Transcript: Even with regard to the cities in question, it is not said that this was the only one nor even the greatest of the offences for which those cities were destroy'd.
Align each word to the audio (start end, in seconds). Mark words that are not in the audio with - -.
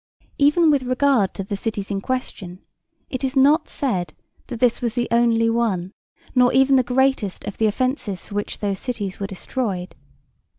Even 0.39 0.71
with 0.71 0.81
regard 0.81 1.31
to 1.35 1.43
the 1.43 1.55
cities 1.55 1.91
in 1.91 2.01
question, 2.01 2.63
it 3.11 3.23
is 3.23 3.35
not 3.35 3.69
said 3.69 4.15
that 4.47 4.59
this 4.59 4.81
was 4.81 4.95
the 4.95 5.07
only 5.11 5.47
one 5.47 5.93
nor 6.33 6.51
even 6.53 6.75
the 6.75 6.81
greatest 6.81 7.43
of 7.45 7.59
the 7.59 7.67
offences 7.67 8.25
for 8.25 8.33
which 8.33 8.57
those 8.57 8.79
cities 8.79 9.19
were 9.19 9.27
destroy'd. 9.27 9.93